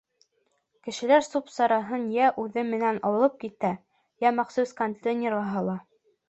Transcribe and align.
Кешеләр 0.85 1.25
сүп-сарын 1.25 2.07
йә 2.15 2.29
үҙе 2.43 2.63
менән 2.71 2.97
алып 3.11 3.37
китә, 3.45 3.71
йә 4.25 4.33
махсус 4.41 4.75
контейнерға 4.81 5.45
һала. 5.53 5.79